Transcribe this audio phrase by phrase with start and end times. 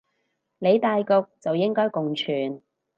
[0.57, 2.63] 理大局就應該共存